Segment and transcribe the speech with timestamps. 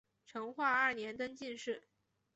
[0.25, 1.83] 成化二年登进士。